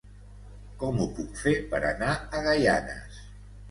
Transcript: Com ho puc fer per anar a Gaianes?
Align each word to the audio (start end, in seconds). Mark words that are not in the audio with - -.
Com 0.85 1.03
ho 1.03 1.07
puc 1.21 1.37
fer 1.43 1.55
per 1.77 1.85
anar 1.93 2.19
a 2.25 2.45
Gaianes? 2.51 3.27